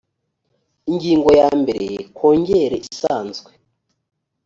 ingingo 0.89 1.29
ya 1.39 1.49
mbere 1.61 1.87
kongere 2.17 2.75
isanzwe 2.89 3.49